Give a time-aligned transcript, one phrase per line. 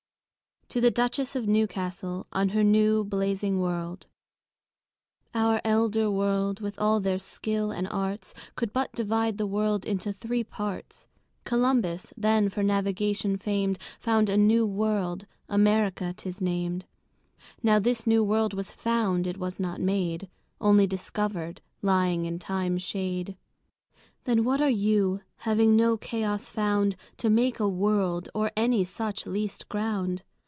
[0.73, 4.07] To The Duchesse of Newcastle, On Her New Blazing World.
[5.33, 10.13] Our Elder World, with all their Skill and Arts, Could but divide the World into
[10.13, 11.07] three Parts:
[11.43, 16.85] Columbus, then for Navigation fam'd, Found a new World, America 'tis nam'd;
[17.61, 20.29] Now this new World was found, it was not made,
[20.61, 23.35] Onely discovered, lying in Time's shade.
[24.23, 29.25] Then what are You, having no Chaos found To make a World, or any such
[29.25, 30.23] least ground?